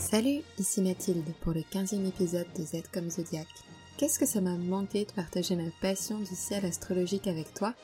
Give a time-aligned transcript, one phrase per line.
[0.00, 3.46] Salut, ici Mathilde pour le 15e épisode de Z comme Zodiac.
[3.98, 7.74] Qu'est-ce que ça m'a manqué de partager ma passion du ciel astrologique avec toi?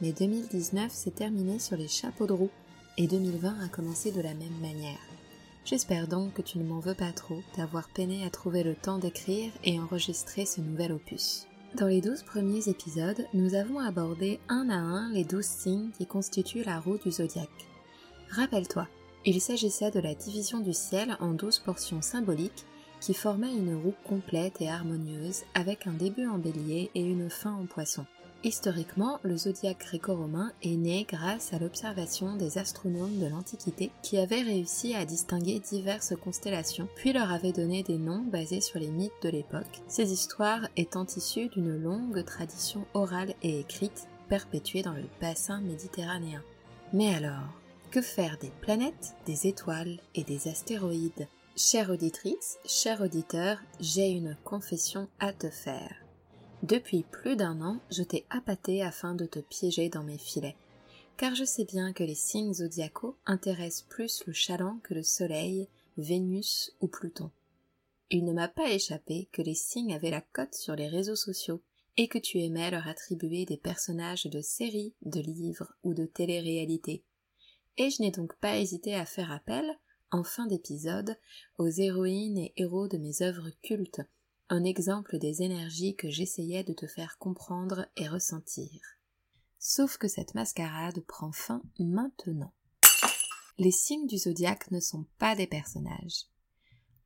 [0.00, 2.50] Mais 2019 s'est terminé sur les chapeaux de roue
[2.98, 4.98] et 2020 a commencé de la même manière.
[5.64, 8.98] J'espère donc que tu ne m'en veux pas trop d'avoir peiné à trouver le temps
[8.98, 11.46] d'écrire et enregistrer ce nouvel opus.
[11.76, 16.06] Dans les 12 premiers épisodes, nous avons abordé un à un les 12 signes qui
[16.06, 17.48] constituent la roue du zodiaque.
[18.30, 18.88] Rappelle-toi,
[19.24, 22.64] il s'agissait de la division du ciel en 12 portions symboliques
[23.00, 27.52] qui formaient une roue complète et harmonieuse avec un début en bélier et une fin
[27.52, 28.06] en poisson.
[28.44, 34.42] Historiquement, le zodiaque gréco-romain est né grâce à l'observation des astronomes de l'Antiquité qui avaient
[34.42, 39.12] réussi à distinguer diverses constellations, puis leur avaient donné des noms basés sur les mythes
[39.22, 45.04] de l'époque, ces histoires étant issues d'une longue tradition orale et écrite perpétuée dans le
[45.20, 46.42] bassin méditerranéen.
[46.92, 47.61] Mais alors,
[47.92, 51.28] que faire des planètes, des étoiles et des astéroïdes?
[51.56, 55.94] Chère auditrice, cher auditeur, j'ai une confession à te faire.
[56.62, 60.56] Depuis plus d'un an, je t'ai appâté afin de te piéger dans mes filets,
[61.18, 65.68] car je sais bien que les signes zodiacaux intéressent plus le chaland que le soleil,
[65.98, 67.30] Vénus ou Pluton.
[68.08, 71.60] Il ne m'a pas échappé que les signes avaient la cote sur les réseaux sociaux
[71.98, 77.04] et que tu aimais leur attribuer des personnages de séries, de livres ou de télé-réalité.
[77.78, 79.64] Et je n'ai donc pas hésité à faire appel,
[80.10, 81.16] en fin d'épisode,
[81.58, 84.02] aux héroïnes et héros de mes œuvres cultes
[84.52, 88.82] un exemple des énergies que j'essayais de te faire comprendre et ressentir.
[89.58, 92.52] Sauf que cette mascarade prend fin maintenant.
[93.56, 96.26] Les signes du zodiaque ne sont pas des personnages.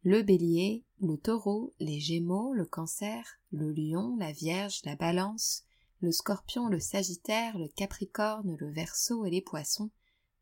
[0.02, 5.62] Le bélier, le taureau, les gémeaux, le cancer, le lion, la vierge, la balance,
[6.00, 9.92] le scorpion, le sagittaire, le capricorne, le verso et les poissons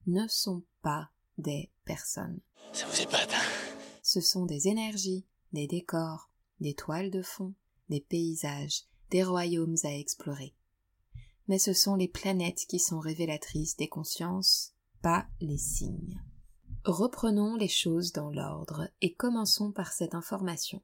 [0.07, 2.41] ne sont pas des personnes.
[2.73, 3.79] Ça vous épate, hein?
[4.03, 7.55] Ce sont des énergies, des décors, des toiles de fond,
[7.89, 10.55] des paysages, des royaumes à explorer.
[11.49, 16.23] Mais ce sont les planètes qui sont révélatrices des consciences, pas les signes.
[16.85, 20.83] Reprenons les choses dans l'ordre et commençons par cette information.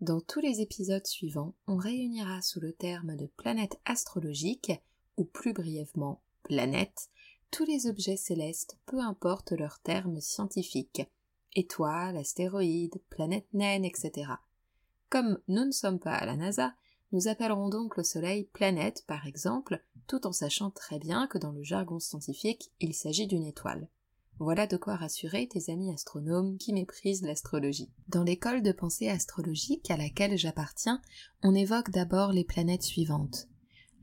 [0.00, 4.72] Dans tous les épisodes suivants, on réunira sous le terme de planète astrologique,
[5.16, 7.10] ou plus brièvement planète,
[7.50, 11.02] tous les objets célestes, peu importe leur terme scientifique,
[11.54, 14.32] étoiles, astéroïdes, planètes naines, etc.
[15.08, 16.74] Comme nous ne sommes pas à la NASA,
[17.12, 21.52] nous appellerons donc le Soleil planète, par exemple, tout en sachant très bien que dans
[21.52, 23.88] le jargon scientifique, il s'agit d'une étoile.
[24.38, 27.90] Voilà de quoi rassurer tes amis astronomes qui méprisent l'astrologie.
[28.08, 31.02] Dans l'école de pensée astrologique à laquelle j'appartiens,
[31.42, 33.48] on évoque d'abord les planètes suivantes.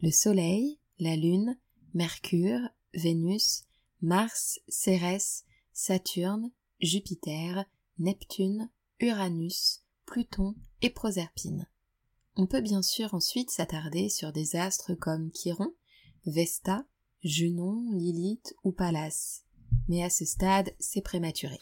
[0.03, 1.57] Le Soleil, la Lune,
[1.95, 3.63] Mercure, Vénus,
[4.01, 5.43] Mars, Cérès,
[5.73, 7.65] Saturne, Jupiter,
[7.99, 11.67] Neptune, Uranus, Pluton et Proserpine.
[12.35, 15.73] On peut bien sûr ensuite s'attarder sur des astres comme Chiron,
[16.25, 16.85] Vesta,
[17.23, 19.41] Junon, Lilith ou Pallas.
[19.87, 21.57] Mais à ce stade, c'est prématuré.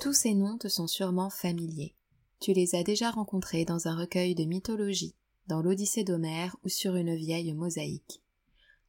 [0.00, 1.97] Tous ces noms te sont sûrement familiers.
[2.40, 5.14] Tu les as déjà rencontrés dans un recueil de mythologie,
[5.46, 8.22] dans l'Odyssée d'Homère ou sur une vieille mosaïque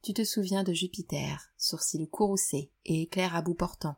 [0.02, 3.96] tu te souviens de Jupiter, sourcils courroucés et éclair à bout portant.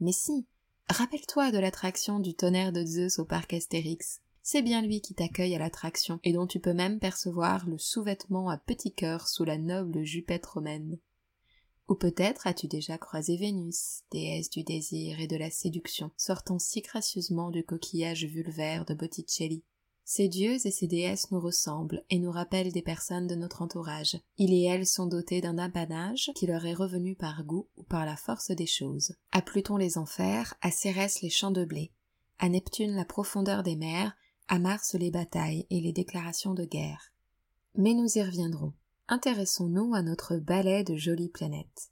[0.00, 0.46] Mais si,
[0.88, 4.20] rappelle-toi de l'attraction du tonnerre de Zeus au parc Astérix.
[4.42, 8.48] C'est bien lui qui t'accueille à l'attraction et dont tu peux même percevoir le sous-vêtement
[8.48, 10.98] à petit cœur sous la noble jupette romaine.
[11.88, 16.82] Ou peut-être as-tu déjà croisé Vénus, déesse du désir et de la séduction, sortant si
[16.82, 19.64] gracieusement du coquillage vulvaire de Botticelli.
[20.04, 24.18] Ces dieux et ces déesses nous ressemblent et nous rappellent des personnes de notre entourage.
[24.38, 28.06] Ils et elles sont dotés d'un apanage qui leur est revenu par goût ou par
[28.06, 29.14] la force des choses.
[29.32, 31.92] À Pluton les enfers, à Cérès les champs de blé,
[32.38, 34.16] à Neptune la profondeur des mers,
[34.48, 37.12] à Mars les batailles et les déclarations de guerre.
[37.74, 38.72] Mais nous y reviendrons.
[39.10, 41.90] Intéressons-nous à notre balai de jolies planètes.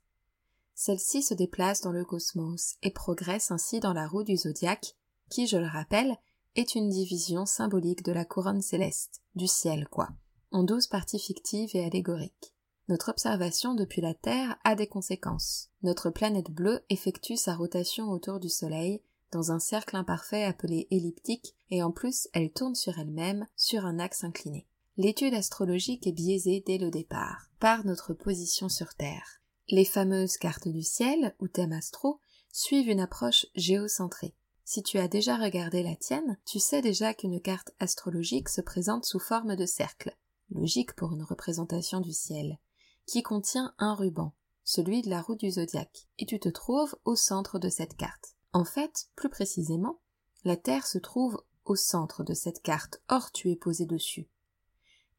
[0.75, 4.95] Celle-ci se déplace dans le cosmos et progresse ainsi dans la roue du zodiaque,
[5.31, 6.19] qui, je le rappelle,
[6.57, 10.11] est une division symbolique de la couronne céleste, du ciel quoi,
[10.51, 12.55] en douze parties fictives et allégoriques.
[12.89, 15.71] Notre observation depuis la Terre a des conséquences.
[15.83, 19.01] Notre planète bleue effectue sa rotation autour du Soleil
[19.33, 23.99] dans un cercle imparfait appelé elliptique et en plus elle tourne sur elle-même sur un
[23.99, 24.69] axe incliné.
[24.99, 29.43] L'étude astrologique est biaisée dès le départ, par notre position sur Terre.
[29.69, 32.19] Les fameuses cartes du ciel, ou thèmes astro,
[32.51, 34.35] suivent une approche géocentrée.
[34.65, 39.05] Si tu as déjà regardé la tienne, tu sais déjà qu'une carte astrologique se présente
[39.05, 40.17] sous forme de cercle,
[40.51, 42.59] logique pour une représentation du ciel,
[43.05, 44.33] qui contient un ruban,
[44.65, 48.35] celui de la roue du zodiaque, et tu te trouves au centre de cette carte.
[48.55, 50.01] En fait, plus précisément,
[50.45, 54.27] la Terre se trouve au centre de cette carte, or tu es posé dessus.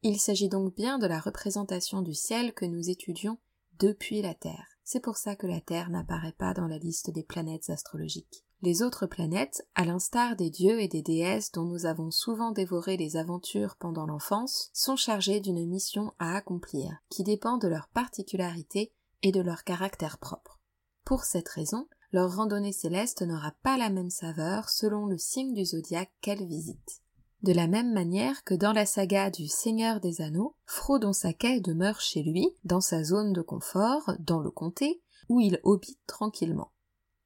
[0.02, 3.38] Il s'agit donc bien de la représentation du ciel que nous étudions
[3.80, 4.66] depuis la Terre.
[4.84, 8.44] C'est pour ça que la Terre n'apparaît pas dans la liste des planètes astrologiques.
[8.62, 12.96] Les autres planètes, à l'instar des dieux et des déesses dont nous avons souvent dévoré
[12.96, 18.92] les aventures pendant l'enfance, sont chargées d'une mission à accomplir, qui dépend de leur particularité
[19.22, 20.60] et de leur caractère propre.
[21.04, 25.64] Pour cette raison, leur randonnée céleste n'aura pas la même saveur selon le signe du
[25.64, 27.02] zodiaque qu'elle visite.
[27.42, 32.00] De la même manière que dans la saga du Seigneur des Anneaux, Frodon Saquet demeure
[32.00, 36.72] chez lui, dans sa zone de confort, dans le comté, où il habite tranquillement.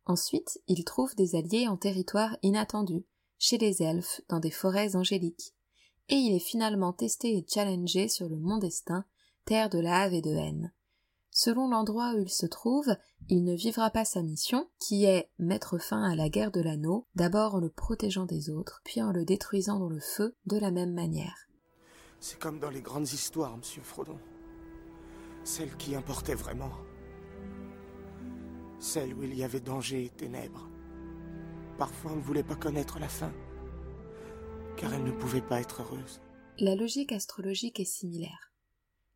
[0.05, 3.07] Ensuite, il trouve des alliés en territoire inattendu,
[3.39, 5.55] chez les elfes, dans des forêts angéliques.
[6.11, 9.07] Et il est finalement testé et challengé sur le mont Destin,
[9.47, 10.73] terre de lave et de haine.
[11.35, 12.95] Selon l'endroit où il se trouve,
[13.31, 17.07] il ne vivra pas sa mission, qui est mettre fin à la guerre de l'anneau,
[17.15, 20.71] d'abord en le protégeant des autres, puis en le détruisant dans le feu de la
[20.71, 21.49] même manière.
[22.21, 24.19] C'est comme dans les grandes histoires, monsieur Frodon.
[25.43, 26.71] Celles qui importaient vraiment.
[28.79, 30.69] Celles où il y avait danger et ténèbres.
[31.79, 33.33] Parfois on ne voulait pas connaître la fin,
[34.77, 36.21] car elle ne pouvait pas être heureuse.
[36.59, 38.52] La logique astrologique est similaire.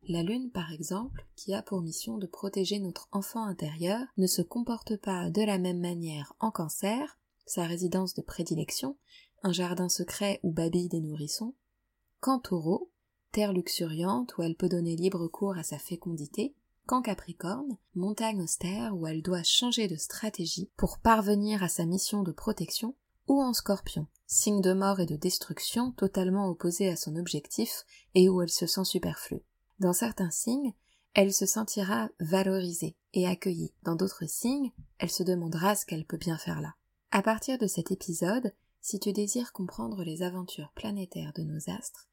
[0.09, 4.41] La Lune, par exemple, qui a pour mission de protéger notre enfant intérieur, ne se
[4.41, 8.97] comporte pas de la même manière en cancer, sa résidence de prédilection,
[9.43, 11.55] un jardin secret où babillent des nourrissons,
[12.19, 12.91] qu'en taureau,
[13.31, 16.55] terre luxuriante où elle peut donner libre cours à sa fécondité,
[16.85, 22.23] qu'en Capricorne, montagne austère où elle doit changer de stratégie pour parvenir à sa mission
[22.23, 22.95] de protection,
[23.27, 27.83] ou en Scorpion, signe de mort et de destruction totalement opposé à son objectif
[28.15, 29.43] et où elle se sent superflue.
[29.79, 30.73] Dans certains signes,
[31.13, 33.73] elle se sentira valorisée et accueillie.
[33.83, 36.75] Dans d'autres signes, elle se demandera ce qu'elle peut bien faire là.
[37.11, 42.07] À partir de cet épisode, si tu désires comprendre les aventures planétaires de nos astres,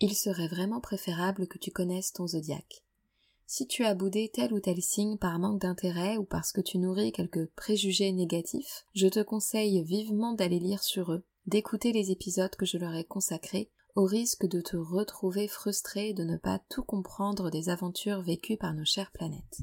[0.00, 2.84] il serait vraiment préférable que tu connaisses ton zodiaque.
[3.46, 6.78] Si tu as boudé tel ou tel signe par manque d'intérêt ou parce que tu
[6.78, 12.54] nourris quelques préjugés négatifs, je te conseille vivement d'aller lire sur eux, d'écouter les épisodes
[12.56, 16.82] que je leur ai consacrés au risque de te retrouver frustré de ne pas tout
[16.82, 19.60] comprendre des aventures vécues par nos chères planètes.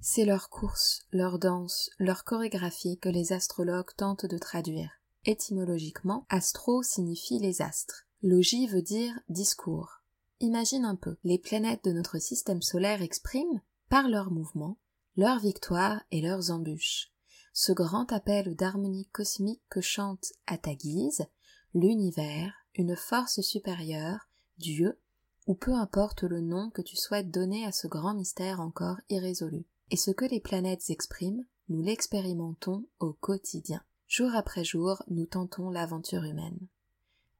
[0.00, 4.90] C'est leur course, leur danse, leur chorégraphie que les astrologues tentent de traduire.
[5.24, 8.06] Étymologiquement, astro signifie les astres.
[8.22, 10.02] Logis veut dire discours.
[10.40, 14.78] Imagine un peu, les planètes de notre système solaire expriment, par leurs mouvements,
[15.16, 17.12] leurs victoires et leurs embûches.
[17.52, 21.26] Ce grand appel d'harmonie cosmique que chante à ta guise
[21.74, 24.28] l'univers, une force supérieure,
[24.58, 24.98] Dieu,
[25.46, 29.64] ou peu importe le nom que tu souhaites donner à ce grand mystère encore irrésolu.
[29.90, 33.82] Et ce que les planètes expriment, nous l'expérimentons au quotidien.
[34.08, 36.58] Jour après jour, nous tentons l'aventure humaine.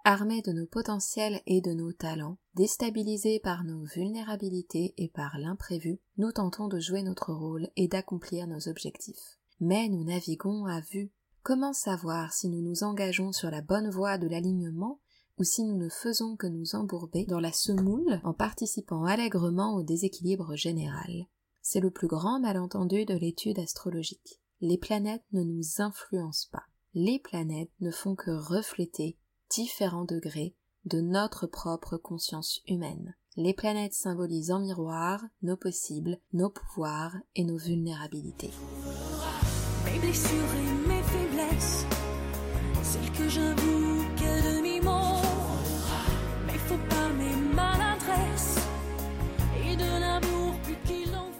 [0.05, 5.99] Armés de nos potentiels et de nos talents, déstabilisés par nos vulnérabilités et par l'imprévu,
[6.17, 9.39] nous tentons de jouer notre rôle et d'accomplir nos objectifs.
[9.59, 11.11] Mais nous naviguons à vue.
[11.43, 15.01] Comment savoir si nous nous engageons sur la bonne voie de l'alignement
[15.39, 19.83] ou si nous ne faisons que nous embourber dans la semoule en participant allègrement au
[19.83, 21.27] déséquilibre général.
[21.63, 24.41] C'est le plus grand malentendu de l'étude astrologique.
[24.61, 26.65] Les planètes ne nous influencent pas.
[26.95, 29.19] Les planètes ne font que refléter
[29.51, 30.55] différents degrés
[30.87, 33.15] de notre propre conscience humaine.
[33.37, 38.53] Les planètes symbolisent en miroir nos possibles, nos pouvoirs et nos vulnérabilités.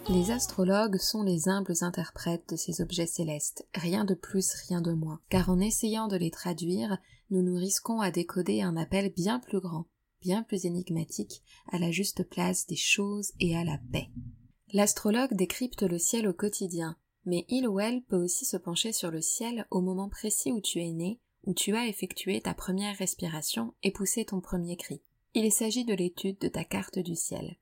[0.09, 4.93] Les astrologues sont les humbles interprètes de ces objets célestes, rien de plus, rien de
[4.93, 6.99] moins, car en essayant de les traduire,
[7.31, 9.87] nous nous risquons à décoder un appel bien plus grand,
[10.21, 14.09] bien plus énigmatique, à la juste place des choses et à la paix.
[14.73, 19.11] L'astrologue décrypte le ciel au quotidien, mais il ou elle peut aussi se pencher sur
[19.11, 22.97] le ciel au moment précis où tu es né, où tu as effectué ta première
[22.97, 25.01] respiration et poussé ton premier cri.
[25.35, 27.57] Il s'agit de l'étude de ta carte du ciel.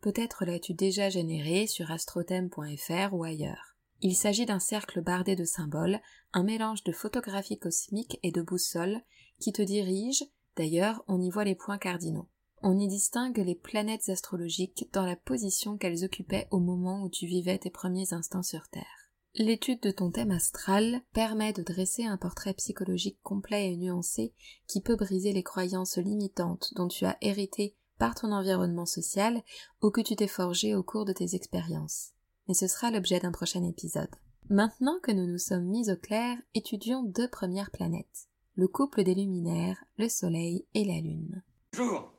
[0.00, 3.76] Peut-être l'as-tu déjà généré sur astrothème.fr ou ailleurs.
[4.02, 6.00] Il s'agit d'un cercle bardé de symboles,
[6.32, 9.02] un mélange de photographie cosmique et de boussole
[9.38, 10.24] qui te dirige,
[10.56, 12.28] d'ailleurs on y voit les points cardinaux.
[12.62, 17.26] On y distingue les planètes astrologiques dans la position qu'elles occupaient au moment où tu
[17.26, 19.09] vivais tes premiers instants sur Terre.
[19.36, 24.34] L'étude de ton thème astral permet de dresser un portrait psychologique complet et nuancé
[24.66, 29.40] qui peut briser les croyances limitantes dont tu as hérité par ton environnement social
[29.82, 32.10] ou que tu t'es forgé au cours de tes expériences.
[32.48, 34.10] Mais ce sera l'objet d'un prochain épisode.
[34.48, 38.26] Maintenant que nous nous sommes mis au clair, étudions deux premières planètes.
[38.56, 41.44] Le couple des luminaires, le Soleil et la Lune.
[41.72, 42.12] Jour.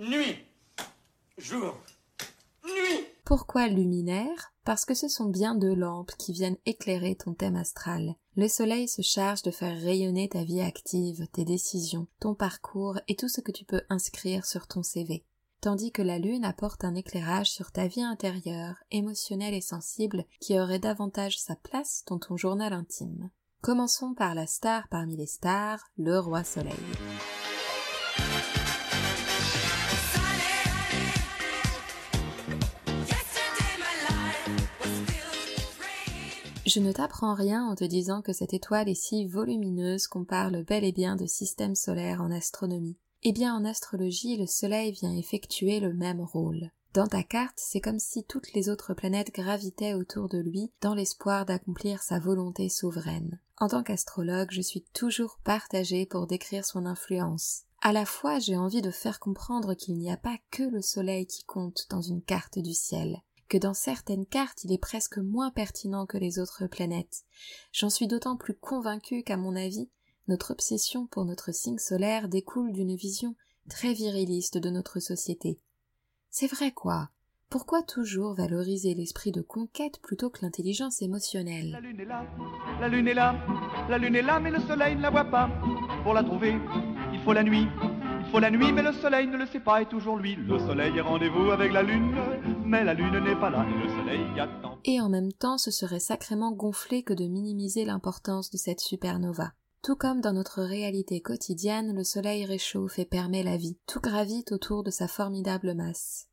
[0.00, 0.36] Nuit.
[1.36, 1.78] Jour.
[2.64, 3.06] Nuit.
[3.24, 8.16] Pourquoi luminaires Parce que ce sont bien deux lampes qui viennent éclairer ton thème astral.
[8.36, 13.16] Le soleil se charge de faire rayonner ta vie active, tes décisions, ton parcours et
[13.16, 15.24] tout ce que tu peux inscrire sur ton CV.
[15.62, 20.60] Tandis que la lune apporte un éclairage sur ta vie intérieure, émotionnelle et sensible qui
[20.60, 23.30] aurait davantage sa place dans ton journal intime.
[23.62, 26.74] Commençons par la star parmi les stars, le roi soleil.
[36.68, 40.64] Je ne t'apprends rien en te disant que cette étoile est si volumineuse qu'on parle
[40.64, 42.98] bel et bien de système solaire en astronomie.
[43.22, 46.70] Eh bien en astrologie, le Soleil vient effectuer le même rôle.
[46.92, 50.94] Dans ta carte, c'est comme si toutes les autres planètes gravitaient autour de lui dans
[50.94, 53.40] l'espoir d'accomplir sa volonté souveraine.
[53.56, 57.62] En tant qu'astrologue, je suis toujours partagée pour décrire son influence.
[57.80, 61.26] À la fois, j'ai envie de faire comprendre qu'il n'y a pas que le Soleil
[61.26, 65.50] qui compte dans une carte du ciel que dans certaines cartes il est presque moins
[65.50, 67.24] pertinent que les autres planètes.
[67.72, 69.88] J'en suis d'autant plus convaincue qu'à mon avis,
[70.28, 73.34] notre obsession pour notre signe solaire découle d'une vision
[73.68, 75.58] très viriliste de notre société.
[76.30, 77.10] C'est vrai quoi?
[77.50, 81.70] Pourquoi toujours valoriser l'esprit de conquête plutôt que l'intelligence émotionnelle?
[81.70, 82.26] La lune est là,
[82.78, 83.34] la lune est là,
[83.88, 85.48] la lune est là, mais le soleil ne la voit pas.
[86.02, 86.54] Pour la trouver,
[87.14, 87.66] il faut la nuit,
[88.30, 90.36] faut la nuit, mais le soleil ne le sait pas et toujours lui.
[90.36, 92.14] Le soleil est rendez-vous avec la lune,
[92.64, 94.78] mais la lune n'est pas là et le soleil attend.
[94.84, 99.52] Et en même temps, ce serait sacrément gonflé que de minimiser l'importance de cette supernova.
[99.82, 103.78] Tout comme dans notre réalité quotidienne, le soleil réchauffe et permet la vie.
[103.86, 106.28] Tout gravite autour de sa formidable masse.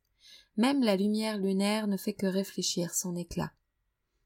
[0.56, 3.52] Même la lumière lunaire ne fait que réfléchir son éclat.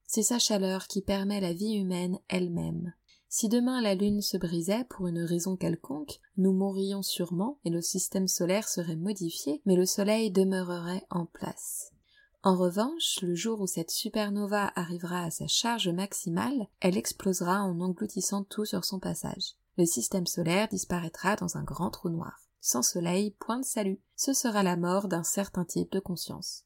[0.06, 2.92] C'est sa chaleur qui permet la vie humaine elle-même.
[3.32, 7.80] Si demain la Lune se brisait pour une raison quelconque, nous mourrions sûrement et le
[7.80, 11.92] système solaire serait modifié, mais le Soleil demeurerait en place.
[12.42, 17.80] En revanche, le jour où cette supernova arrivera à sa charge maximale, elle explosera en
[17.80, 19.54] engloutissant tout sur son passage.
[19.78, 22.36] Le système solaire disparaîtra dans un grand trou noir.
[22.60, 24.00] Sans soleil, point de salut.
[24.16, 26.64] Ce sera la mort d'un certain type de conscience.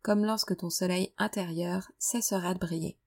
[0.00, 2.98] Comme lorsque ton soleil intérieur cessera de briller.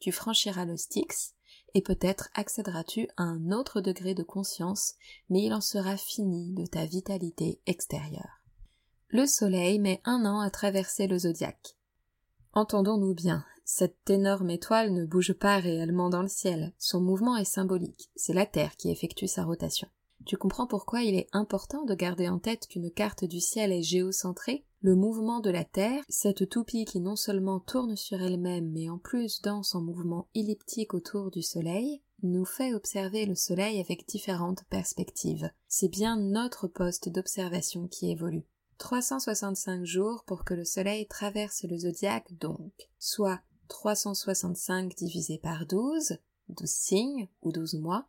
[0.00, 1.34] Tu franchiras le Styx,
[1.74, 4.94] et peut-être accéderas-tu à un autre degré de conscience,
[5.28, 8.42] mais il en sera fini de ta vitalité extérieure.
[9.08, 11.76] Le Soleil met un an à traverser le zodiaque.
[12.52, 17.44] Entendons-nous bien, cette énorme étoile ne bouge pas réellement dans le ciel, son mouvement est
[17.44, 19.88] symbolique, c'est la Terre qui effectue sa rotation.
[20.26, 23.82] Tu comprends pourquoi il est important de garder en tête qu'une carte du ciel est
[23.82, 24.64] géocentrée?
[24.80, 28.98] Le mouvement de la Terre, cette toupie qui non seulement tourne sur elle-même, mais en
[28.98, 34.64] plus danse en mouvement elliptique autour du Soleil, nous fait observer le Soleil avec différentes
[34.70, 35.50] perspectives.
[35.68, 38.46] C'est bien notre poste d'observation qui évolue.
[38.78, 46.18] 365 jours pour que le Soleil traverse le zodiaque donc, soit 365 divisé par 12,
[46.48, 48.06] 12 signes ou 12 mois,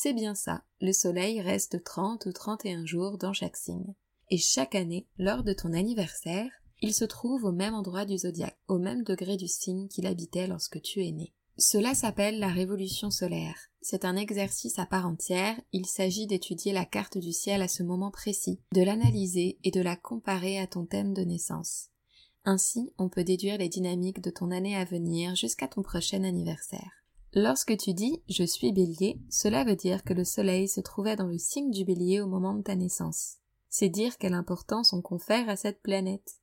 [0.00, 3.94] c'est bien ça, le Soleil reste 30 ou 31 jours dans chaque signe
[4.30, 8.60] et chaque année, lors de ton anniversaire, il se trouve au même endroit du zodiaque,
[8.68, 11.34] au même degré du signe qu'il habitait lorsque tu es né.
[11.56, 13.56] Cela s'appelle la révolution solaire.
[13.80, 17.82] C'est un exercice à part entière, il s'agit d'étudier la carte du ciel à ce
[17.82, 21.88] moment précis, de l'analyser et de la comparer à ton thème de naissance.
[22.44, 26.92] Ainsi, on peut déduire les dynamiques de ton année à venir jusqu'à ton prochain anniversaire.
[27.40, 31.28] Lorsque tu dis je suis bélier, cela veut dire que le soleil se trouvait dans
[31.28, 35.48] le signe du bélier au moment de ta naissance c'est dire quelle importance on confère
[35.48, 36.36] à cette planète.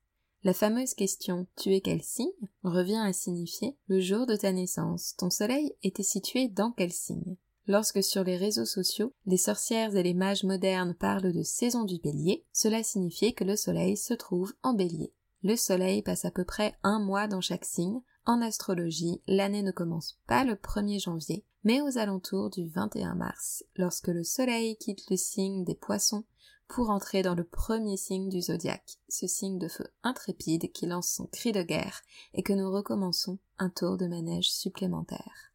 [0.43, 2.27] La fameuse question Tu es quel signe?
[2.63, 7.37] revient à signifier le jour de ta naissance, ton soleil était situé dans quel signe.
[7.67, 11.97] Lorsque sur les réseaux sociaux, les sorcières et les mages modernes parlent de saison du
[11.97, 15.13] bélier, cela signifie que le soleil se trouve en bélier.
[15.41, 18.01] Le soleil passe à peu près un mois dans chaque signe.
[18.27, 23.63] En astrologie, l'année ne commence pas le 1er janvier, mais aux alentours du 21 mars,
[23.75, 26.23] lorsque le soleil quitte le signe des poissons
[26.67, 31.09] pour entrer dans le premier signe du zodiaque, ce signe de feu intrépide qui lance
[31.09, 32.01] son cri de guerre
[32.33, 35.51] et que nous recommençons un tour de manège supplémentaire.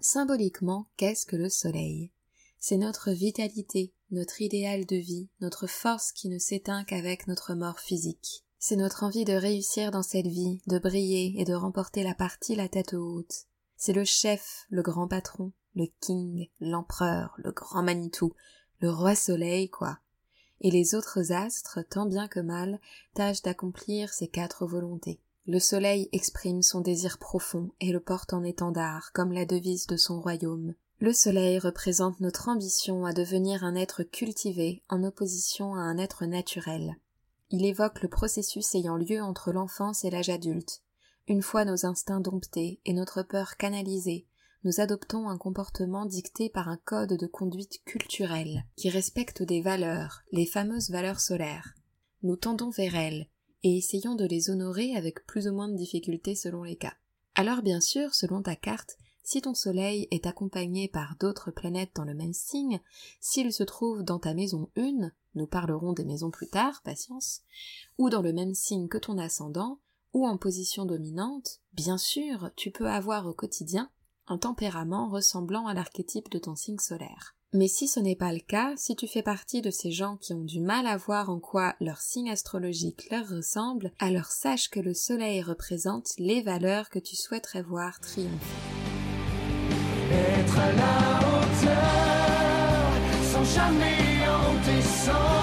[0.00, 2.10] Symboliquement, qu'est-ce que le soleil?
[2.58, 7.78] C'est notre vitalité, notre idéal de vie, notre force qui ne s'éteint qu'avec notre mort
[7.78, 8.45] physique.
[8.58, 12.54] C'est notre envie de réussir dans cette vie, de briller et de remporter la partie
[12.54, 13.46] la tête haute.
[13.76, 18.32] C'est le chef, le grand patron, le king, l'empereur, le grand Manitou,
[18.80, 19.98] le roi soleil, quoi.
[20.60, 22.80] et les autres astres, tant bien que mal,
[23.14, 25.20] tâchent d'accomplir ces quatre volontés.
[25.46, 29.96] Le soleil exprime son désir profond et le porte en étendard, comme la devise de
[29.96, 30.74] son royaume.
[30.98, 36.24] Le soleil représente notre ambition à devenir un être cultivé en opposition à un être
[36.24, 36.96] naturel.
[37.50, 40.82] Il évoque le processus ayant lieu entre l'enfance et l'âge adulte.
[41.28, 44.26] Une fois nos instincts domptés et notre peur canalisée,
[44.64, 50.22] nous adoptons un comportement dicté par un code de conduite culturel qui respecte des valeurs,
[50.32, 51.74] les fameuses valeurs solaires.
[52.22, 53.28] Nous tendons vers elles
[53.62, 56.94] et essayons de les honorer avec plus ou moins de difficultés selon les cas.
[57.36, 62.04] Alors bien sûr, selon ta carte, si ton soleil est accompagné par d'autres planètes dans
[62.04, 62.80] le même signe,
[63.20, 67.42] s'il se trouve dans ta maison une, nous parlerons des maisons plus tard, patience,
[67.98, 69.78] ou dans le même signe que ton ascendant,
[70.12, 73.90] ou en position dominante, bien sûr, tu peux avoir au quotidien
[74.26, 77.36] un tempérament ressemblant à l'archétype de ton signe solaire.
[77.52, 80.34] Mais si ce n'est pas le cas, si tu fais partie de ces gens qui
[80.34, 84.80] ont du mal à voir en quoi leur signe astrologique leur ressemble, alors sache que
[84.80, 88.34] le soleil représente les valeurs que tu souhaiterais voir triompher.
[90.10, 91.86] Être à la hauteur,
[93.32, 93.44] sans
[94.56, 95.35] en descendre,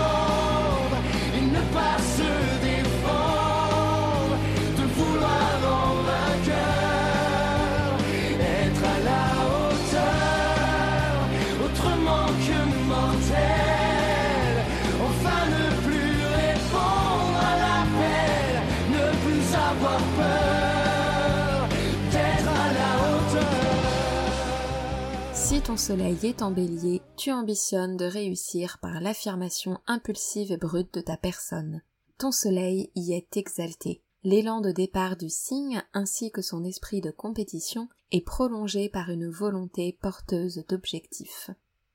[25.66, 31.00] ton soleil est en bélier, tu ambitionnes de réussir par l'affirmation impulsive et brute de
[31.00, 31.82] ta personne.
[32.18, 34.02] Ton soleil y est exalté.
[34.24, 39.30] L'élan de départ du signe ainsi que son esprit de compétition est prolongé par une
[39.30, 41.50] volonté porteuse d'objectifs.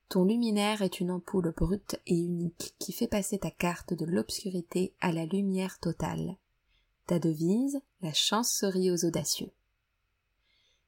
[0.08, 4.94] Ton luminaire est une ampoule brute et unique qui fait passer ta carte de l'obscurité
[5.00, 6.38] à la lumière totale.
[7.06, 9.50] Ta devise, la chance sourit aux audacieux.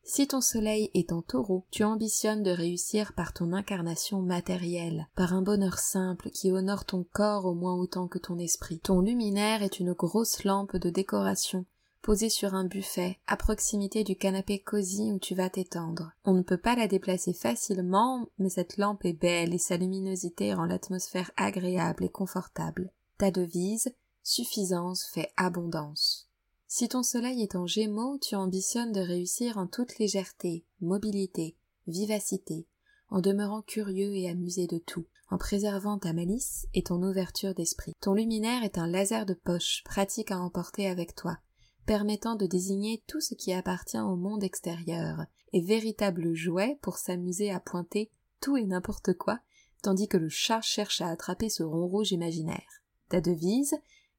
[0.02, 5.34] Si ton soleil est en taureau, tu ambitionnes de réussir par ton incarnation matérielle, par
[5.34, 8.80] un bonheur simple qui honore ton corps au moins autant que ton esprit.
[8.80, 11.64] Ton luminaire est une grosse lampe de décoration,
[12.02, 16.12] posée sur un buffet, à proximité du canapé cosy où tu vas t'étendre.
[16.24, 20.54] On ne peut pas la déplacer facilement, mais cette lampe est belle et sa luminosité
[20.54, 22.90] rend l'atmosphère agréable et confortable.
[23.18, 26.29] Ta devise, suffisance fait abondance.
[26.72, 31.56] Si ton soleil est en gémeaux, tu ambitionnes de réussir en toute légèreté, mobilité,
[31.88, 32.68] vivacité,
[33.08, 37.94] en demeurant curieux et amusé de tout, en préservant ta malice et ton ouverture d'esprit.
[38.00, 41.38] Ton luminaire est un laser de poche, pratique à emporter avec toi,
[41.86, 47.50] permettant de désigner tout ce qui appartient au monde extérieur, et véritable jouet pour s'amuser
[47.50, 49.40] à pointer tout et n'importe quoi,
[49.82, 52.84] tandis que le chat cherche à attraper ce rond rouge imaginaire.
[53.08, 53.74] Ta devise,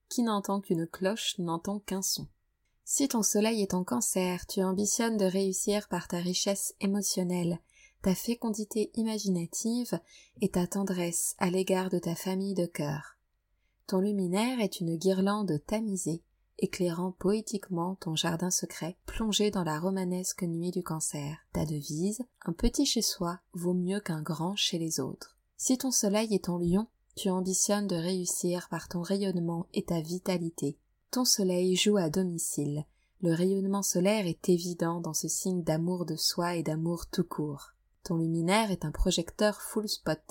[0.10, 2.28] qui n'entend qu'une cloche n'entend qu'un son.
[2.84, 7.60] Si ton soleil est en cancer, tu ambitionnes de réussir par ta richesse émotionnelle,
[8.02, 10.00] ta fécondité imaginative
[10.41, 13.17] et ta tendresse à l'égard de ta famille de cœur.
[13.88, 16.24] Ton luminaire est une guirlande tamisée,
[16.58, 21.38] éclairant poétiquement ton jardin secret, plongé dans la romanesque nuit du cancer.
[21.54, 25.38] Ta devise, un petit chez soi vaut mieux qu'un grand chez les autres.
[25.58, 30.00] Si ton soleil est en lion, tu ambitionnes de réussir par ton rayonnement et ta
[30.02, 30.78] vitalité.
[31.12, 32.86] Ton soleil joue à domicile.
[33.19, 37.74] Le rayonnement solaire est évident dans ce signe d'amour de soi et d'amour tout court.
[38.06, 40.21] Ton luminaire est un projecteur full spot,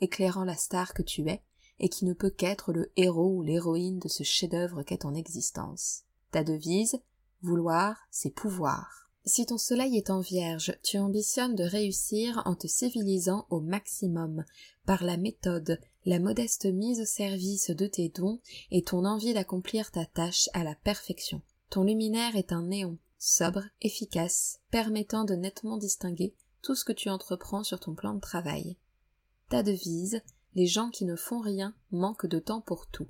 [0.00, 1.40] éclairant la star que tu es,
[1.78, 6.02] et qui ne peut qu'être le héros ou l'héroïne de ce chef-d'œuvre qu'est ton existence.
[6.32, 6.98] Ta devise,
[7.42, 9.12] vouloir, c'est pouvoir.
[9.24, 14.44] Si ton soleil est en vierge, tu ambitionnes de réussir en te civilisant au maximum,
[14.84, 18.40] par la méthode, la modeste mise au service de tes dons
[18.70, 21.42] et ton envie d'accomplir ta tâche à la perfection.
[21.70, 27.08] Ton luminaire est un néon, sobre, efficace, permettant de nettement distinguer tout ce que tu
[27.08, 28.76] entreprends sur ton plan de travail.
[29.48, 30.20] Ta devise,
[30.54, 33.08] les gens qui ne font rien manquent de temps pour tout.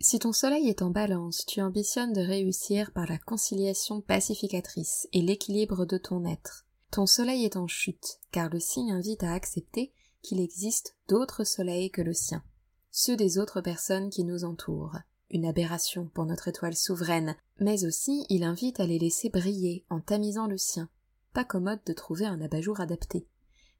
[0.00, 5.22] Si ton soleil est en balance, tu ambitionnes de réussir par la conciliation pacificatrice et
[5.22, 6.66] l'équilibre de ton être.
[6.90, 9.92] Ton soleil est en chute, car le signe invite à accepter
[10.26, 12.42] qu'il existe d'autres soleils que le sien,
[12.90, 14.96] ceux des autres personnes qui nous entourent.
[15.30, 20.00] Une aberration pour notre étoile souveraine, mais aussi il invite à les laisser briller en
[20.00, 20.88] tamisant le sien.
[21.32, 23.28] Pas commode de trouver un abat-jour adapté.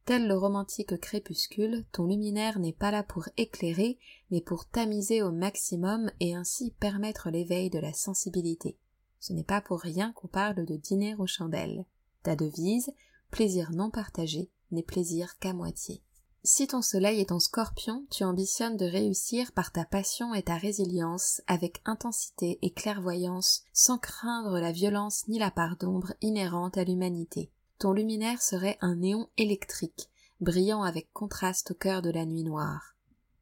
[0.05, 3.99] Tel le romantique crépuscule, ton luminaire n'est pas là pour éclairer,
[4.31, 8.79] mais pour tamiser au maximum et ainsi permettre l'éveil de la sensibilité.
[9.19, 11.87] Ce n'est pas pour rien qu'on parle de dîner aux chandelles.
[12.23, 12.93] Ta devise,
[13.33, 16.03] plaisir non partagé, n'est plaisir qu'à moitié.
[16.47, 20.57] Si ton soleil est en scorpion, tu ambitionnes de réussir par ta passion et ta
[20.57, 26.85] résilience avec intensité et clairvoyance sans craindre la violence ni la part d'ombre inhérente à
[26.85, 27.51] l'humanité.
[27.81, 30.09] Ton luminaire serait un néon électrique,
[30.41, 32.95] brillant avec contraste au cœur de la nuit noire.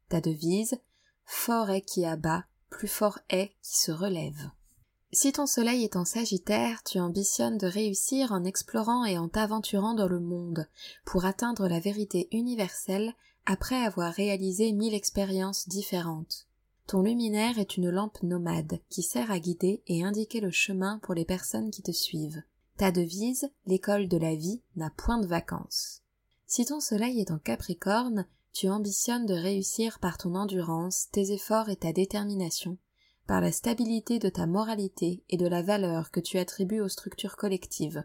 [0.09, 0.79] Ta devise,
[1.25, 4.49] fort est qui abat, plus fort est qui se relève.
[5.15, 9.93] Si ton soleil est en Sagittaire, tu ambitionnes de réussir en explorant et en t'aventurant
[9.93, 10.67] dans le monde,
[11.05, 13.13] pour atteindre la vérité universelle
[13.45, 16.49] après avoir réalisé mille expériences différentes.
[16.85, 21.13] Ton luminaire est une lampe nomade qui sert à guider et indiquer le chemin pour
[21.13, 22.43] les personnes qui te suivent.
[22.75, 26.01] Ta devise, l'école de la vie, n'a point de vacances.
[26.45, 31.69] Si ton soleil est en Capricorne, tu ambitionnes de réussir par ton endurance, tes efforts
[31.69, 32.77] et ta détermination,
[33.27, 37.37] par la stabilité de ta moralité et de la valeur que tu attribues aux structures
[37.37, 38.03] collectives.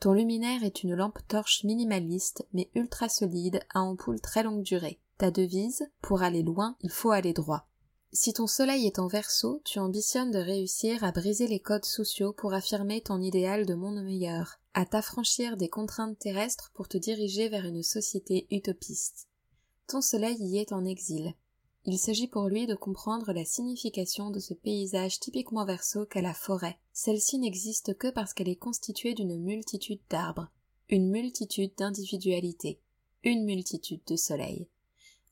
[0.00, 5.00] Ton luminaire est une lampe torche minimaliste mais ultra solide à ampoule très longue durée.
[5.18, 7.68] Ta devise, pour aller loin, il faut aller droit.
[8.12, 12.32] Si ton soleil est en verso, tu ambitionnes de réussir à briser les codes sociaux
[12.32, 17.48] pour affirmer ton idéal de monde meilleur, à t'affranchir des contraintes terrestres pour te diriger
[17.48, 19.28] vers une société utopiste.
[19.88, 21.34] Ton soleil y est en exil.
[21.86, 26.32] Il s'agit pour lui de comprendre la signification de ce paysage typiquement verso qu'est la
[26.32, 26.78] forêt.
[26.94, 30.48] Celle-ci n'existe que parce qu'elle est constituée d'une multitude d'arbres,
[30.88, 32.80] une multitude d'individualités,
[33.22, 34.66] une multitude de soleils.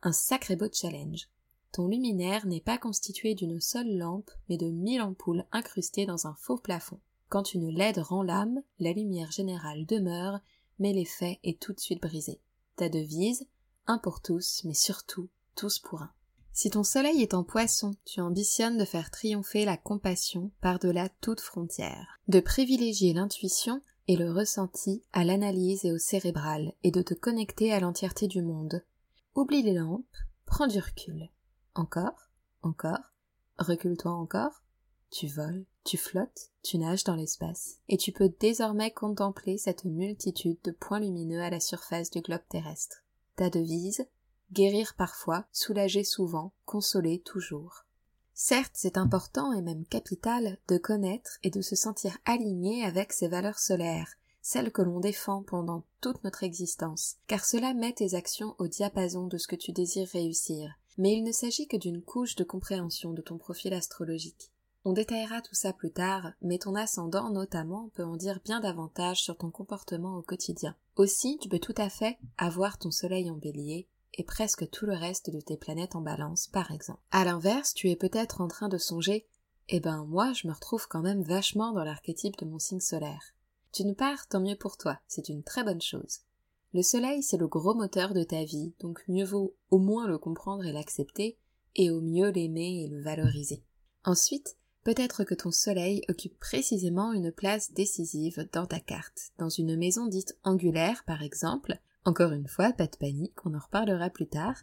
[0.02, 1.30] Un sacré beau challenge.
[1.72, 6.34] Ton luminaire n'est pas constitué d'une seule lampe, mais de mille ampoules incrustées dans un
[6.34, 7.00] faux plafond.
[7.30, 10.38] Quand une LED rend l'âme, la lumière générale demeure,
[10.78, 12.42] mais l'effet est tout de suite brisé.
[12.76, 13.46] Ta devise,
[13.86, 16.12] un pour tous, mais surtout tous pour un.
[16.52, 21.40] Si ton soleil est en poisson, tu ambitionnes de faire triompher la compassion par-delà toute
[21.40, 27.14] frontière, de privilégier l'intuition et le ressenti à l'analyse et au cérébral, et de te
[27.14, 28.84] connecter à l'entièreté du monde.
[29.34, 30.04] Oublie les lampes,
[30.44, 31.30] prends du recul.
[31.74, 32.28] Encore,
[32.60, 33.12] encore,
[33.58, 34.62] recule-toi encore.
[35.10, 40.58] Tu voles, tu flottes, tu nages dans l'espace, et tu peux désormais contempler cette multitude
[40.64, 43.04] de points lumineux à la surface du globe terrestre.
[43.36, 44.06] Ta devise,
[44.52, 47.84] guérir parfois, soulager souvent, consoler toujours.
[48.34, 53.28] Certes, c'est important et même capital de connaître et de se sentir aligné avec ces
[53.28, 58.54] valeurs solaires, celles que l'on défend pendant toute notre existence, car cela met tes actions
[58.58, 60.72] au diapason de ce que tu désires réussir.
[60.98, 64.50] Mais il ne s'agit que d'une couche de compréhension de ton profil astrologique.
[64.84, 69.22] On détaillera tout ça plus tard, mais ton ascendant notamment peut en dire bien davantage
[69.22, 70.74] sur ton comportement au quotidien.
[70.96, 74.94] Aussi, tu peux tout à fait avoir ton soleil en bélier, et presque tout le
[74.94, 77.01] reste de tes planètes en balance, par exemple.
[77.11, 79.27] À l'inverse, tu es peut-être en train de songer
[79.68, 83.35] Eh ben, moi, je me retrouve quand même vachement dans l'archétype de mon signe solaire.
[83.75, 86.20] D'une part, tant mieux pour toi, c'est une très bonne chose.
[86.75, 90.18] Le soleil, c'est le gros moteur de ta vie, donc mieux vaut au moins le
[90.18, 91.38] comprendre et l'accepter,
[91.77, 93.62] et au mieux l'aimer et le valoriser.
[94.05, 99.77] Ensuite, peut-être que ton soleil occupe précisément une place décisive dans ta carte, dans une
[99.77, 104.26] maison dite angulaire par exemple, encore une fois, pas de panique, on en reparlera plus
[104.26, 104.56] tard,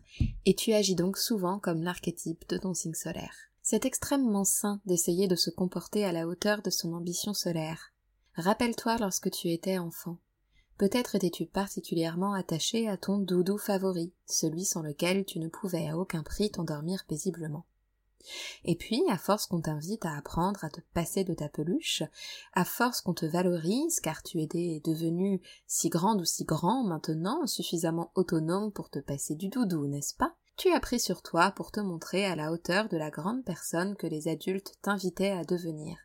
[0.46, 3.36] et tu agis donc souvent comme l'archétype de ton signe solaire.
[3.62, 7.94] C'est extrêmement sain d'essayer de se comporter à la hauteur de son ambition solaire.
[8.36, 10.18] Rappelle-toi lorsque tu étais enfant.
[10.78, 15.98] Peut-être étais-tu particulièrement attaché à ton doudou favori, celui sans lequel tu ne pouvais à
[15.98, 17.66] aucun prix t'endormir paisiblement.
[18.66, 22.04] Et puis, à force qu'on t'invite à apprendre à te passer de ta peluche,
[22.54, 27.46] à force qu'on te valorise, car tu étais devenu si grande ou si grand maintenant,
[27.48, 30.36] suffisamment autonome pour te passer du doudou, n'est-ce pas?
[30.58, 33.96] Tu as pris sur toi pour te montrer à la hauteur de la grande personne
[33.96, 35.98] que les adultes t'invitaient à devenir.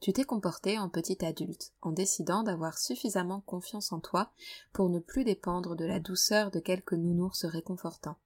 [0.00, 4.30] Tu t'es comporté en petit adulte, en décidant d'avoir suffisamment confiance en toi
[4.72, 8.18] pour ne plus dépendre de la douceur de quelques nounours réconfortants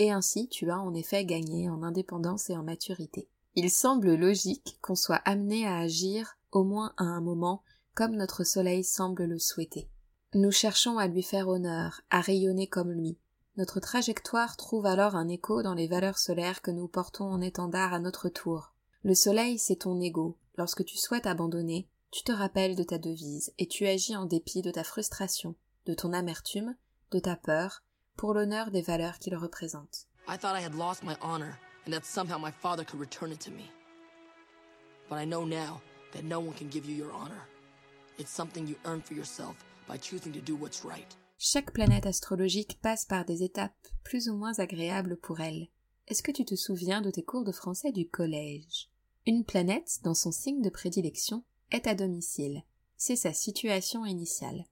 [0.00, 3.28] et ainsi tu as en effet gagné en indépendance et en maturité.
[3.54, 7.62] Il semble logique qu'on soit amené à agir au moins à un moment
[7.94, 9.90] comme notre soleil semble le souhaiter.
[10.32, 13.18] Nous cherchons à lui faire honneur, à rayonner comme lui.
[13.58, 17.92] Notre trajectoire trouve alors un écho dans les valeurs solaires que nous portons en étendard
[17.92, 18.72] à notre tour.
[19.02, 20.38] Le soleil, c'est ton ego.
[20.56, 24.62] Lorsque tu souhaites abandonner, tu te rappelles de ta devise et tu agis en dépit
[24.62, 26.74] de ta frustration, de ton amertume,
[27.10, 27.82] de ta peur,
[28.20, 30.06] pour l'honneur des valeurs qu'il représente.
[30.28, 33.40] I thought I had lost my honor and that somehow my father could return it
[33.40, 33.70] to me.
[35.08, 35.80] But I know now
[36.12, 37.48] that no one can give you your honor.
[38.18, 39.56] It's something you earn for yourself
[39.88, 41.16] by choosing to do what's right.
[41.38, 45.68] Chaque planète astrologique passe par des étapes plus ou moins agréables pour elle.
[46.06, 48.90] Est-ce que tu te souviens de tes cours de français du collège?
[49.26, 52.64] Une planète, dans son signe de prédilection, est à domicile.
[52.98, 54.66] C'est sa situation initiale.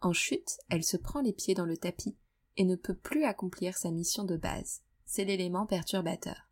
[0.00, 2.16] En chute, elle se prend les pieds dans le tapis
[2.60, 4.82] et ne peut plus accomplir sa mission de base.
[5.06, 6.46] C'est l'élément perturbateur.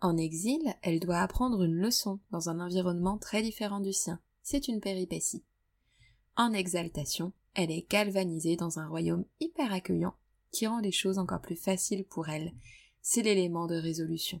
[0.00, 4.18] En exil, elle doit apprendre une leçon dans un environnement très différent du sien.
[4.42, 5.44] C'est une péripétie.
[6.38, 10.14] En exaltation, elle est galvanisée dans un royaume hyper accueillant
[10.52, 12.54] qui rend les choses encore plus faciles pour elle.
[13.02, 14.40] C'est l'élément de résolution.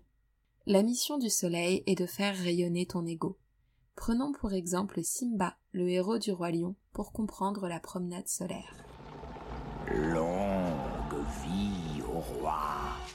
[0.64, 3.36] La mission du soleil est de faire rayonner ton ego.
[3.96, 8.82] Prenons pour exemple Simba, le héros du roi lion, pour comprendre la promenade solaire.
[11.44, 12.58] Vie au roi.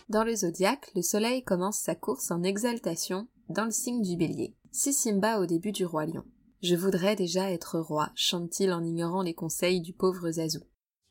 [0.09, 4.55] Dans le zodiaque, le soleil commence sa course en exaltation dans le signe du bélier.
[4.71, 6.23] C'est Simba au début du roi lion.
[6.61, 10.61] Je voudrais déjà être roi, chante-t-il en ignorant les conseils du pauvre Zazou.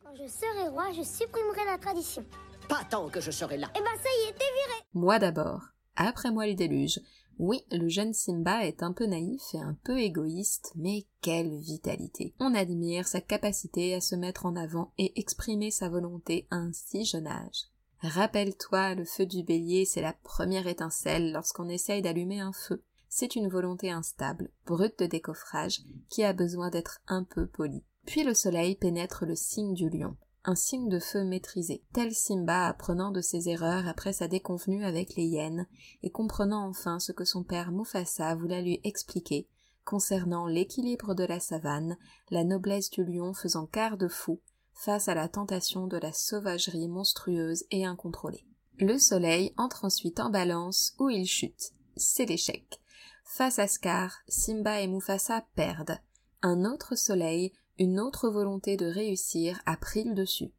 [0.02, 2.24] Quand je serai roi, je supprimerai la tradition.
[2.68, 3.68] Pas tant que je serai là.
[3.76, 5.60] Eh ben ça y est, t'es viré Moi d'abord.
[5.96, 7.00] Après moi le déluge.
[7.38, 12.34] Oui, le jeune Simba est un peu naïf et un peu égoïste, mais quelle vitalité.
[12.38, 16.72] On admire sa capacité à se mettre en avant et exprimer sa volonté à un
[16.72, 17.68] si jeune âge.
[18.00, 22.82] Rappelle-toi, le feu du bélier, c'est la première étincelle lorsqu'on essaye d'allumer un feu.
[23.08, 27.84] C'est une volonté instable, brute de décoffrage, qui a besoin d'être un peu polie.
[28.06, 32.66] Puis le soleil pénètre le signe du lion un signe de feu maîtrisé, tel Simba
[32.66, 35.66] apprenant de ses erreurs après sa déconvenue avec les hyènes,
[36.02, 39.48] et comprenant enfin ce que son père Mufasa voulait lui expliquer
[39.84, 41.96] concernant l'équilibre de la savane,
[42.30, 44.40] la noblesse du lion faisant quart de fou
[44.72, 48.44] face à la tentation de la sauvagerie monstrueuse et incontrôlée.
[48.78, 51.72] Le soleil entre ensuite en balance où il chute.
[51.96, 52.80] C'est l'échec.
[53.24, 55.98] Face à Scar, Simba et Mufasa perdent.
[56.42, 60.52] Un autre soleil une autre volonté de réussir a pris le dessus.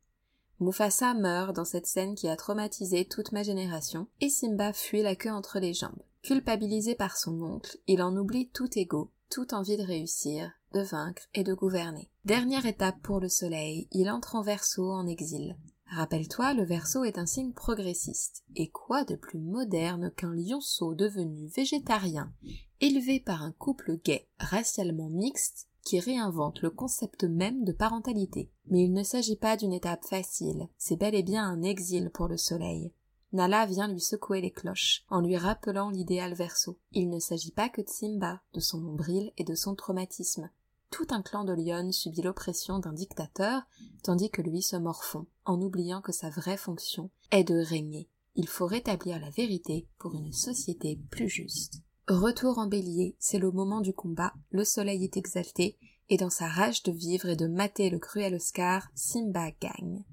[0.60, 5.16] Mufasa meurt dans cette scène qui a traumatisé toute ma génération, et Simba fuit la
[5.16, 6.02] queue entre les jambes.
[6.24, 11.24] Culpabilisé par son oncle, il en oublie tout ego, toute envie de réussir, de vaincre
[11.34, 12.10] et de gouverner.
[12.24, 15.58] Dernière étape pour le soleil, il entre en verso en exil.
[15.88, 18.44] Rappelle-toi, le verso est un signe progressiste.
[18.56, 22.34] Et quoi de plus moderne qu'un lionceau devenu végétarien,
[22.82, 28.50] élevé par un couple gay, racialement mixte, qui réinvente le concept même de parentalité.
[28.68, 32.28] Mais il ne s'agit pas d'une étape facile, c'est bel et bien un exil pour
[32.28, 32.92] le soleil.
[33.32, 36.78] Nala vient lui secouer les cloches, en lui rappelant l'idéal verso.
[36.92, 40.50] Il ne s'agit pas que de Simba, de son nombril et de son traumatisme.
[40.90, 43.64] Tout un clan de lionnes subit l'oppression d'un dictateur,
[44.04, 48.10] tandis que lui se morfond, en oubliant que sa vraie fonction est de régner.
[48.36, 51.82] Il faut rétablir la vérité pour une société plus juste.
[52.08, 56.48] Retour en bélier, c'est le moment du combat, le soleil est exalté, et dans sa
[56.48, 60.06] rage de vivre et de mater le cruel Oscar, Simba gagne.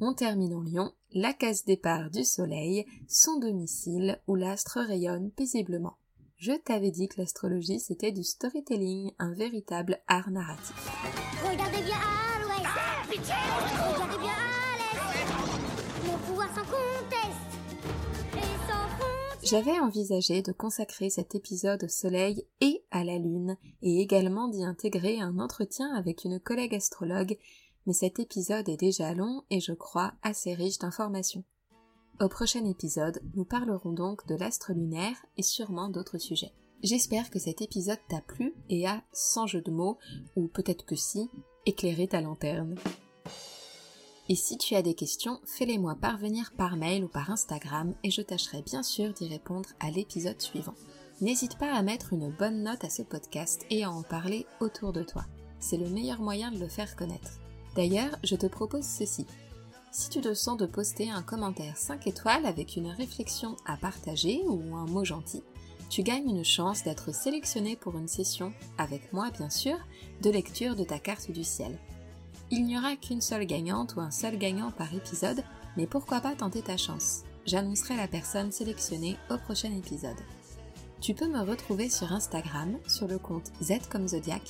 [0.00, 5.98] On termine en lion, la case départ du soleil, son domicile où l'astre rayonne paisiblement.
[6.36, 10.74] Je t'avais dit que l'astrologie c'était du storytelling, un véritable art narratif.
[11.48, 12.66] Regardez bien à l'ouest
[13.08, 14.43] Regardez
[19.44, 24.64] J'avais envisagé de consacrer cet épisode au soleil et à la lune, et également d'y
[24.64, 27.36] intégrer un entretien avec une collègue astrologue,
[27.86, 31.44] mais cet épisode est déjà long et je crois assez riche d'informations.
[32.22, 36.54] Au prochain épisode, nous parlerons donc de l'astre lunaire et sûrement d'autres sujets.
[36.82, 39.98] J'espère que cet épisode t'a plu et a, sans jeu de mots,
[40.36, 41.28] ou peut-être que si,
[41.66, 42.76] éclairé ta lanterne.
[44.30, 48.22] Et si tu as des questions, fais-les-moi parvenir par mail ou par Instagram et je
[48.22, 50.74] tâcherai bien sûr d'y répondre à l'épisode suivant.
[51.20, 54.92] N'hésite pas à mettre une bonne note à ce podcast et à en parler autour
[54.92, 55.26] de toi.
[55.60, 57.38] C'est le meilleur moyen de le faire connaître.
[57.76, 59.26] D'ailleurs, je te propose ceci.
[59.92, 64.42] Si tu te sens de poster un commentaire 5 étoiles avec une réflexion à partager
[64.46, 65.42] ou un mot gentil,
[65.90, 69.76] tu gagnes une chance d'être sélectionné pour une session, avec moi bien sûr,
[70.22, 71.78] de lecture de ta carte du ciel.
[72.56, 75.42] Il n'y aura qu'une seule gagnante ou un seul gagnant par épisode,
[75.76, 80.20] mais pourquoi pas tenter ta chance J'annoncerai la personne sélectionnée au prochain épisode.
[81.00, 84.42] Tu peux me retrouver sur Instagram sur le compte Z comme Zodiac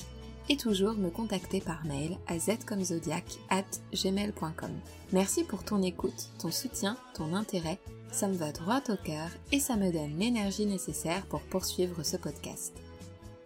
[0.49, 4.71] et toujours me contacter par mail à zcomzodiac@gmail.com.
[5.11, 7.79] Merci pour ton écoute, ton soutien, ton intérêt.
[8.11, 12.17] Ça me va droit au cœur et ça me donne l'énergie nécessaire pour poursuivre ce
[12.17, 12.75] podcast.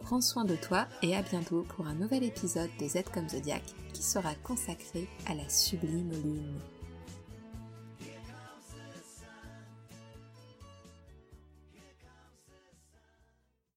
[0.02, 3.64] Prends soin de toi et à bientôt pour un nouvel épisode de Z comme Zodiac
[4.00, 6.60] sera consacré à la sublime lune.